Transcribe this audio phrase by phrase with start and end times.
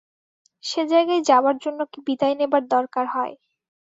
[0.63, 3.33] সে জায়গায় যাবার জন্য কি বিদায় নেবার দরকার হয়।